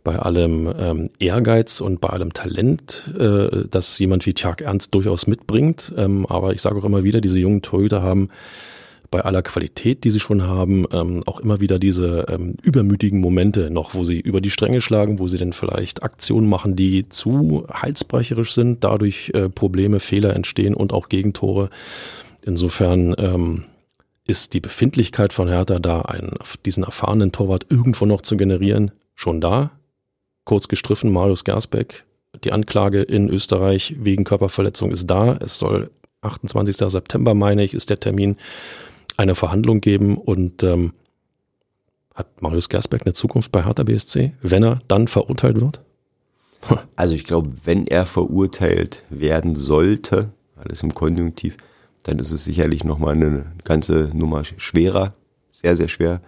[0.08, 5.28] bei allem ähm, Ehrgeiz und bei allem Talent, äh, das jemand wie Tjag Ernst durchaus
[5.28, 5.92] mitbringt.
[5.98, 8.30] Ähm, aber ich sage auch immer wieder, diese jungen Torhüter haben
[9.12, 13.70] bei aller Qualität, die sie schon haben, ähm, auch immer wieder diese ähm, übermütigen Momente
[13.70, 17.68] noch, wo sie über die Stränge schlagen, wo sie dann vielleicht Aktionen machen, die zu
[17.70, 21.68] halsbrecherisch sind, dadurch äh, Probleme, Fehler entstehen und auch Gegentore.
[22.44, 23.66] Insofern ähm,
[24.26, 29.42] ist die Befindlichkeit von Hertha da, einen, diesen erfahrenen Torwart irgendwo noch zu generieren, schon
[29.42, 29.72] da
[30.48, 32.06] kurz gestriffen, Marius Gersbeck.
[32.44, 35.38] Die Anklage in Österreich wegen Körperverletzung ist da.
[35.42, 36.78] Es soll 28.
[36.78, 38.38] September, meine ich, ist der Termin,
[39.18, 40.94] eine Verhandlung geben und ähm,
[42.16, 45.82] hat Marius Gersbeck eine Zukunft bei Hertha BSC, wenn er dann verurteilt wird?
[46.96, 51.58] Also ich glaube, wenn er verurteilt werden sollte, alles im Konjunktiv,
[52.04, 55.14] dann ist es sicherlich nochmal eine ganze Nummer schwerer,
[55.52, 56.22] sehr, sehr schwer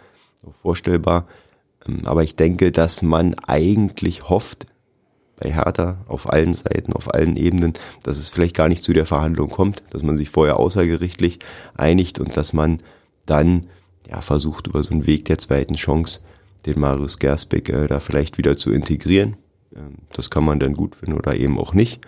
[0.62, 1.26] vorstellbar.
[1.88, 4.66] Ähm, aber ich denke, dass man eigentlich hofft,
[5.40, 9.06] bei Hertha auf allen Seiten, auf allen Ebenen, dass es vielleicht gar nicht zu der
[9.06, 11.40] Verhandlung kommt, dass man sich vorher außergerichtlich
[11.76, 12.80] einigt und dass man
[13.26, 13.68] dann
[14.10, 16.22] ja, versucht, über so einen Weg der zweiten Chance
[16.66, 19.38] den Marius Gersbeck äh, da vielleicht wieder zu integrieren.
[19.76, 22.02] Ähm, das kann man dann gut finden oder eben auch nicht.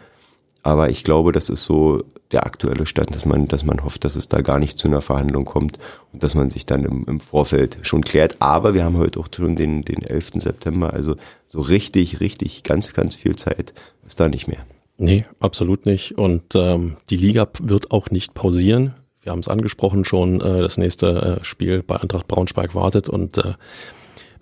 [0.64, 4.16] Aber ich glaube, das ist so der aktuelle Stand, dass man, dass man hofft, dass
[4.16, 5.80] es da gar nicht zu einer Verhandlung kommt
[6.14, 8.38] und dass man sich dann im, im Vorfeld schon klärt.
[8.40, 10.32] Aber wir haben heute auch schon den, den 11.
[10.36, 11.16] September, also
[11.46, 13.74] so richtig, richtig ganz, ganz viel Zeit
[14.06, 14.66] ist da nicht mehr.
[14.98, 16.18] Nee, absolut nicht.
[16.18, 18.94] Und ähm, die Liga wird auch nicht pausieren.
[19.22, 23.38] Wir haben es angesprochen schon, äh, das nächste äh, Spiel bei Eintracht Braunschweig wartet und
[23.38, 23.54] äh,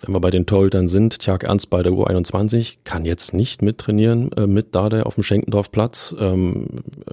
[0.00, 4.32] wenn wir bei den Torhütern sind, Tjag Ernst bei der U21 kann jetzt nicht mittrainieren
[4.32, 6.14] äh, mit Dade auf dem Schenkendorfplatz.
[6.18, 6.66] Ähm,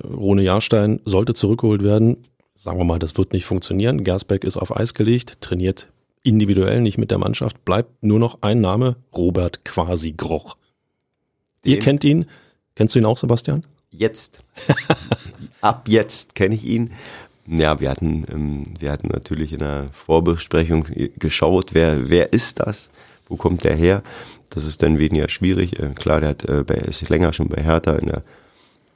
[0.04, 2.18] Rune Jahrstein sollte zurückgeholt werden.
[2.56, 4.04] Sagen wir mal, das wird nicht funktionieren.
[4.04, 5.90] Gersbeck ist auf Eis gelegt, trainiert
[6.24, 10.58] individuell, nicht mit der Mannschaft, bleibt nur noch ein Name, Robert Quasi Groch.
[11.64, 12.26] Ihr kennt ihn.
[12.76, 13.64] Kennst du ihn auch, Sebastian?
[13.90, 14.40] Jetzt.
[15.62, 16.92] Ab jetzt kenne ich ihn.
[17.48, 20.86] Ja, wir hatten, ähm, wir hatten natürlich in der Vorbesprechung
[21.18, 22.90] geschaut, wer, wer ist das?
[23.30, 24.04] Wo kommt der her?
[24.50, 25.80] Das ist dann weniger schwierig.
[25.80, 28.24] Äh, klar, der hat äh, bei, ist länger schon bei Hertha in der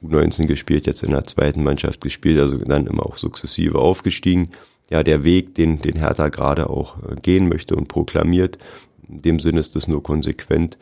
[0.04, 4.50] U19 gespielt, jetzt in der zweiten Mannschaft gespielt, also dann immer auch sukzessive aufgestiegen.
[4.90, 8.58] Ja, der Weg, den, den Hertha gerade auch äh, gehen möchte und proklamiert,
[9.08, 10.76] in dem Sinne ist das nur konsequent.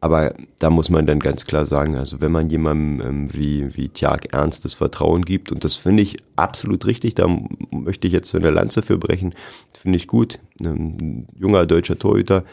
[0.00, 3.88] Aber da muss man dann ganz klar sagen, also wenn man jemandem ähm, wie, wie
[3.88, 7.26] Tjag ernstes Vertrauen gibt, und das finde ich absolut richtig, da
[7.72, 9.34] möchte ich jetzt so eine Lanze für brechen,
[9.76, 10.38] finde ich gut.
[10.60, 12.44] Ein junger deutscher Torhüter,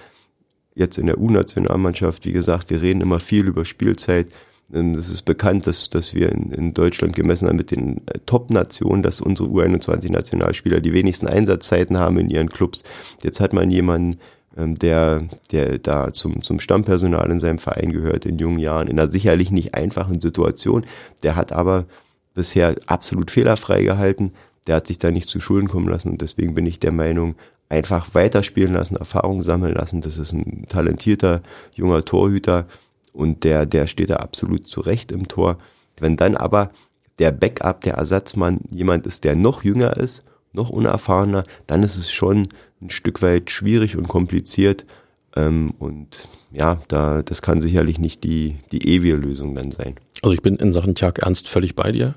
[0.74, 4.28] jetzt in der U-Nationalmannschaft, wie gesagt, wir reden immer viel über Spielzeit.
[4.74, 8.20] Ähm, es ist bekannt, dass, dass wir in, in Deutschland gemessen haben mit den äh,
[8.26, 12.84] Top-Nationen, dass unsere U21-Nationalspieler die wenigsten Einsatzzeiten haben in ihren Clubs.
[13.22, 14.20] Jetzt hat man jemanden, ähm,
[14.56, 19.12] der, der da zum, zum Stammpersonal in seinem Verein gehört in jungen Jahren, in einer
[19.12, 20.86] sicherlich nicht einfachen Situation.
[21.24, 21.86] Der hat aber
[22.34, 24.34] bisher absolut fehlerfrei gehalten.
[24.68, 27.36] Der hat sich da nicht zu Schulden kommen lassen und deswegen bin ich der Meinung,
[27.68, 30.02] einfach weiterspielen lassen, Erfahrung sammeln lassen.
[30.02, 31.42] Das ist ein talentierter
[31.74, 32.68] junger Torhüter
[33.14, 35.58] und der, der steht da absolut zurecht im Tor.
[35.98, 36.72] Wenn dann aber
[37.20, 40.24] der Backup, der Ersatzmann jemand ist, der noch jünger ist,
[40.56, 42.48] noch unerfahrener, dann ist es schon
[42.82, 44.86] ein Stück weit schwierig und kompliziert.
[45.36, 49.96] Ähm, und ja, da, das kann sicherlich nicht die, die ewige Lösung dann sein.
[50.22, 52.16] Also ich bin in Sachen Tjag Ernst völlig bei dir.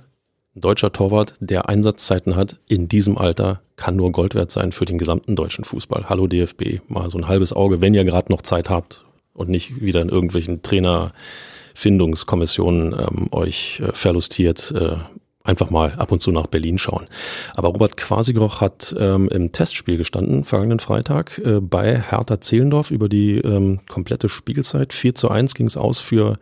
[0.54, 4.86] Ein deutscher Torwart, der Einsatzzeiten hat, in diesem Alter, kann nur Gold wert sein für
[4.86, 6.08] den gesamten deutschen Fußball.
[6.08, 9.80] Hallo DFB, mal so ein halbes Auge, wenn ihr gerade noch Zeit habt und nicht
[9.80, 14.72] wieder in irgendwelchen Trainerfindungskommissionen ähm, euch äh, verlustiert.
[14.72, 14.96] Äh,
[15.44, 17.06] einfach mal ab und zu nach Berlin schauen.
[17.54, 23.08] Aber Robert Quasigroch hat ähm, im Testspiel gestanden, vergangenen Freitag, äh, bei Hertha Zehlendorf über
[23.08, 24.92] die ähm, komplette Spielzeit.
[24.92, 26.38] 4 zu 1 ging es aus für,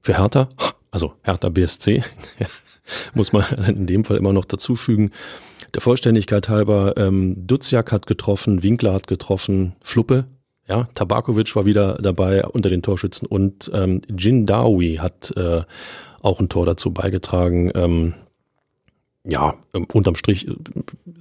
[0.00, 0.48] für Hertha,
[0.90, 2.02] also Hertha BSC,
[3.14, 5.10] muss man in dem Fall immer noch dazu fügen.
[5.74, 10.26] Der Vollständigkeit halber, ähm, Duziak hat getroffen, Winkler hat getroffen, Fluppe,
[10.70, 15.62] ja, Tabakovic war wieder dabei unter den Torschützen und ähm, Jindawi hat äh,
[16.20, 17.70] auch ein Tor dazu beigetragen.
[17.74, 18.14] Ähm,
[19.24, 20.54] ja, ähm, unterm Strich äh,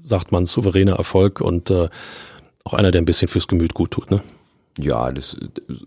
[0.03, 1.89] sagt man souveräner Erfolg und äh,
[2.63, 4.21] auch einer, der ein bisschen fürs Gemüt gut tut, ne?
[4.77, 5.35] Ja, das,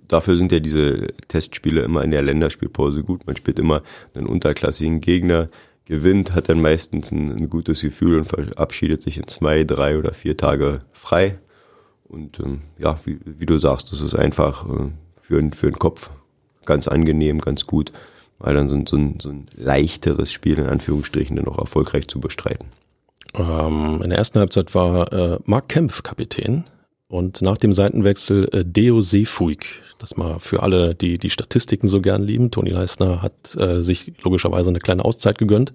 [0.06, 3.26] dafür sind ja diese Testspiele immer in der Länderspielpause gut.
[3.26, 3.82] Man spielt immer
[4.14, 5.48] einen unterklassigen Gegner,
[5.84, 10.12] gewinnt, hat dann meistens ein, ein gutes Gefühl und verabschiedet sich in zwei, drei oder
[10.12, 11.38] vier Tage frei.
[12.04, 16.10] Und ähm, ja, wie, wie, du sagst, das ist einfach äh, für, für den Kopf
[16.64, 17.92] ganz angenehm, ganz gut
[18.42, 22.08] weil dann so ein, so ein, so ein leichteres Spiel in Anführungsstrichen dann auch erfolgreich
[22.08, 22.66] zu bestreiten.
[23.34, 26.64] Ähm, in der ersten Halbzeit war äh, Mark Kempf Kapitän
[27.08, 29.80] und nach dem Seitenwechsel äh, Deo Seefuig.
[29.98, 32.50] Das mal für alle, die die Statistiken so gern lieben.
[32.50, 35.72] Toni Leisner hat äh, sich logischerweise eine kleine Auszeit gegönnt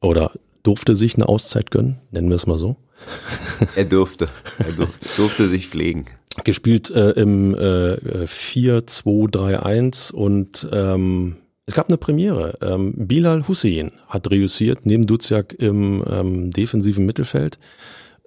[0.00, 2.76] oder durfte sich eine Auszeit gönnen, nennen wir es mal so.
[3.76, 6.04] Er durfte, er durfte, durfte sich pflegen
[6.44, 11.36] gespielt äh, im äh, 4-2-3-1 und ähm,
[11.70, 12.58] es gab eine Premiere.
[12.62, 17.60] Ähm, Bilal Hussein hat reüssiert, neben Duziak im ähm, defensiven Mittelfeld.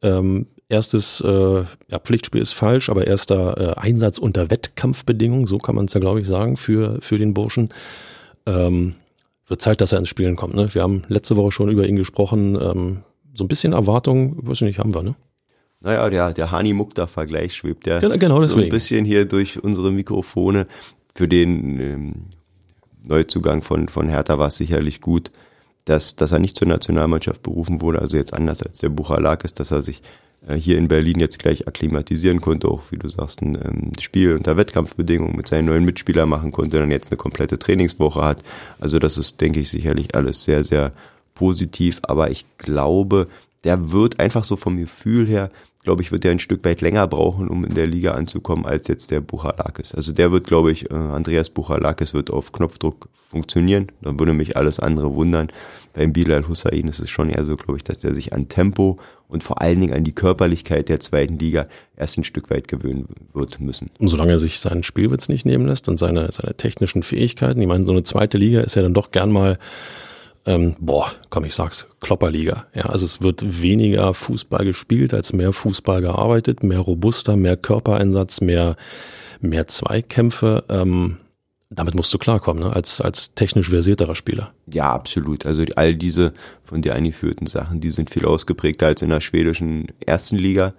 [0.01, 5.75] Ähm, erstes äh, ja, Pflichtspiel ist falsch, aber erster äh, Einsatz unter Wettkampfbedingungen, so kann
[5.75, 7.73] man es ja, glaube ich, sagen, für, für den Burschen.
[8.45, 8.95] Ähm,
[9.47, 10.56] wird Zeit, dass er ins Spielen kommt.
[10.56, 10.73] Ne?
[10.73, 12.56] Wir haben letzte Woche schon über ihn gesprochen.
[12.56, 12.99] Ähm,
[13.34, 15.15] so ein bisschen Erwartung, weiß ich nicht, haben wir, ne?
[15.82, 20.65] Naja, der, der Hani-Mukta-Vergleich schwebt ja genau, genau so ein bisschen hier durch unsere Mikrofone.
[21.13, 22.13] Für den ähm,
[23.08, 25.32] Neuzugang von, von Hertha war es sicherlich gut,
[25.86, 29.60] dass, dass er nicht zur Nationalmannschaft berufen wurde, also jetzt anders als der Buchalak ist,
[29.60, 30.02] dass er sich
[30.48, 34.36] äh, hier in Berlin jetzt gleich akklimatisieren konnte, auch wie du sagst, ein ähm, Spiel
[34.36, 38.44] unter Wettkampfbedingungen mit seinen neuen Mitspielern machen konnte, dann jetzt eine komplette Trainingswoche hat.
[38.80, 40.94] Also das ist, denke ich, sicherlich alles sehr, sehr
[41.36, 43.28] positiv, aber ich glaube,
[43.63, 45.50] der wird einfach so vom Gefühl her
[45.84, 48.88] glaube ich, wird er ein Stück weit länger brauchen, um in der Liga anzukommen, als
[48.88, 49.93] jetzt der Buchalakis.
[49.93, 53.88] Also der wird, glaube ich, äh, Andreas Buchalakis wird auf Knopfdruck funktionieren.
[54.02, 55.50] Da würde mich alles andere wundern.
[55.93, 59.00] Beim Bilal Hussein ist es schon eher so, glaube ich, dass er sich an Tempo
[59.28, 61.67] und vor allen Dingen an die Körperlichkeit der zweiten Liga
[61.98, 63.89] erst ein Stück weit gewöhnen wird müssen.
[64.00, 67.67] Und solange er sich seinen Spielwitz nicht nehmen lässt und seine, seine technischen Fähigkeiten, ich
[67.67, 69.58] meine, so eine zweite Liga ist ja dann doch gern mal
[70.45, 72.67] ähm, boah, komm, ich sag's, Klopperliga.
[72.73, 78.41] Ja, also es wird weniger Fußball gespielt, als mehr Fußball gearbeitet, mehr robuster, mehr Körpereinsatz,
[78.41, 78.75] mehr,
[79.39, 80.65] mehr Zweikämpfe.
[80.69, 81.17] Ähm,
[81.69, 82.73] damit musst du klarkommen, ne?
[82.73, 84.53] als, als technisch versierterer Spieler.
[84.67, 85.45] Ja, absolut.
[85.45, 89.88] Also all diese von dir eingeführten Sachen, die sind viel ausgeprägter als in der schwedischen
[90.06, 90.73] ersten Liga.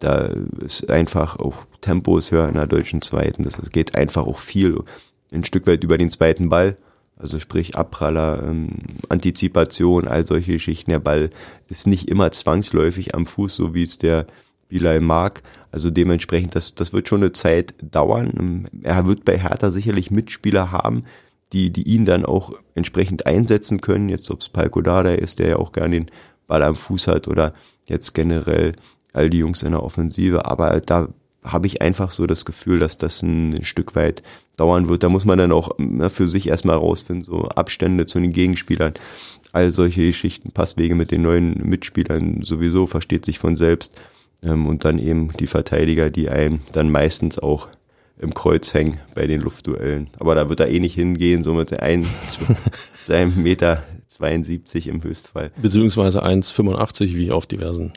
[0.00, 0.30] Da
[0.64, 3.44] ist einfach auch Tempo ist höher in der deutschen Zweiten.
[3.44, 4.82] Das geht einfach auch viel
[5.32, 6.76] ein Stück weit über den zweiten Ball.
[7.22, 8.70] Also sprich Abpraller, ähm,
[9.08, 10.90] Antizipation, all solche Geschichten.
[10.90, 11.30] Der Ball
[11.68, 14.26] ist nicht immer zwangsläufig am Fuß, so wie es der
[14.68, 15.42] Bilal mag.
[15.70, 18.68] Also dementsprechend, das, das wird schon eine Zeit dauern.
[18.82, 21.04] Er wird bei Hertha sicherlich Mitspieler haben,
[21.52, 24.08] die, die ihn dann auch entsprechend einsetzen können.
[24.08, 26.10] Jetzt ob es Palko Dada ist, der ja auch gerne den
[26.48, 27.54] Ball am Fuß hat oder
[27.86, 28.72] jetzt generell
[29.12, 30.44] all die Jungs in der Offensive.
[30.46, 31.08] Aber da
[31.42, 34.22] habe ich einfach so das Gefühl, dass das ein Stück weit
[34.56, 35.02] dauern wird.
[35.02, 38.94] Da muss man dann auch na, für sich erstmal rausfinden, so Abstände zu den Gegenspielern,
[39.52, 44.00] all solche Geschichten, Passwege mit den neuen Mitspielern sowieso, versteht sich von selbst.
[44.42, 47.68] Ähm, und dann eben die Verteidiger, die einem dann meistens auch
[48.18, 50.10] im Kreuz hängen bei den Luftduellen.
[50.18, 52.06] Aber da wird er eh nicht hingehen, so mit ein,
[53.04, 55.50] seinem Meter 72 im Höchstfall.
[55.60, 57.94] Beziehungsweise 1,85 wie auf diversen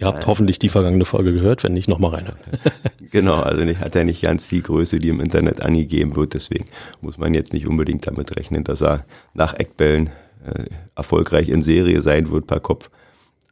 [0.00, 2.38] Ihr habt hoffentlich die vergangene Folge gehört, wenn nicht, nochmal reinhören.
[3.10, 6.32] genau, also nicht, hat er nicht ganz die Größe, die im Internet angegeben wird.
[6.32, 6.64] Deswegen
[7.02, 10.08] muss man jetzt nicht unbedingt damit rechnen, dass er nach Eckbällen
[10.46, 12.88] äh, erfolgreich in Serie sein wird per Kopf.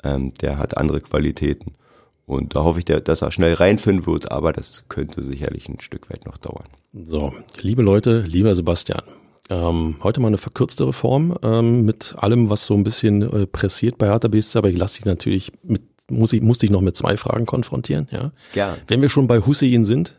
[0.03, 1.75] Ähm, der hat andere Qualitäten.
[2.25, 6.09] Und da hoffe ich, dass er schnell reinfinden wird, aber das könnte sicherlich ein Stück
[6.09, 6.67] weit noch dauern.
[6.95, 9.03] So, liebe Leute, lieber Sebastian,
[9.51, 13.99] ähm, heute mal eine verkürztere Form ähm, mit allem, was so ein bisschen äh, pressiert
[13.99, 16.97] bei Hertha BSC, aber ich lasse dich natürlich mit muss ich, musste ich noch mit
[16.97, 18.09] zwei Fragen konfrontieren.
[18.11, 18.33] Ja.
[18.53, 18.77] Gern.
[18.87, 20.15] Wenn wir schon bei Hussein sind,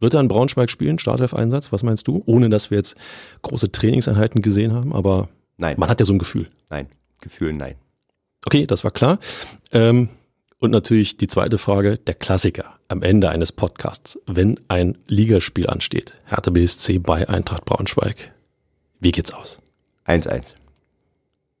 [0.00, 1.72] wird er in Braunschweig spielen, Startelf-Einsatz?
[1.72, 2.22] Was meinst du?
[2.26, 2.96] Ohne, dass wir jetzt
[3.42, 5.28] große Trainingseinheiten gesehen haben, aber
[5.58, 5.76] nein.
[5.78, 6.48] man hat ja so ein Gefühl.
[6.70, 6.88] Nein,
[7.20, 7.76] Gefühl nein.
[8.44, 9.18] Okay, das war klar.
[9.70, 10.08] Ähm,
[10.58, 14.18] und natürlich die zweite Frage, der Klassiker am Ende eines Podcasts.
[14.26, 18.32] Wenn ein Ligaspiel ansteht, Hertha BSC bei Eintracht Braunschweig,
[19.00, 19.58] wie geht's aus?
[20.06, 20.54] 1-1.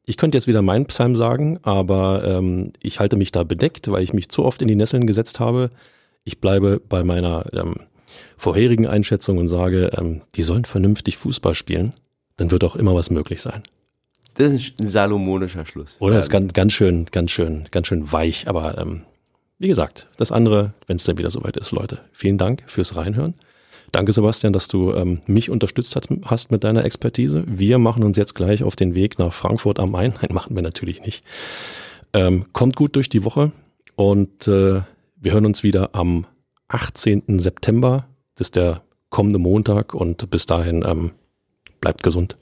[0.04, 4.02] Ich könnte jetzt wieder meinen Psalm sagen, aber ähm, ich halte mich da bedeckt, weil
[4.02, 5.70] ich mich zu oft in die Nesseln gesetzt habe.
[6.24, 7.74] Ich bleibe bei meiner ähm,
[8.36, 11.92] vorherigen Einschätzung und sage, ähm, die sollen vernünftig Fußball spielen,
[12.36, 13.62] dann wird auch immer was möglich sein.
[14.34, 15.96] Das ist ein salomonischer Schluss.
[15.98, 18.48] Oder ist ganz, ganz schön, ganz schön, ganz schön weich.
[18.48, 19.02] Aber ähm,
[19.58, 22.00] wie gesagt, das andere, wenn es dann wieder soweit ist, Leute.
[22.12, 23.34] Vielen Dank fürs Reinhören.
[23.92, 27.44] Danke, Sebastian, dass du ähm, mich unterstützt hast mit deiner Expertise.
[27.46, 30.14] Wir machen uns jetzt gleich auf den Weg nach Frankfurt am Main.
[30.22, 31.22] Nein, machen wir natürlich nicht.
[32.14, 33.52] Ähm, kommt gut durch die Woche
[33.94, 34.80] und äh,
[35.16, 36.26] wir hören uns wieder am
[36.68, 37.38] 18.
[37.38, 38.06] September.
[38.34, 41.12] Das ist der kommende Montag und bis dahin ähm,
[41.82, 42.36] bleibt gesund.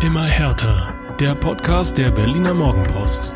[0.00, 0.94] Immer härter.
[1.18, 3.34] Der Podcast der Berliner Morgenpost.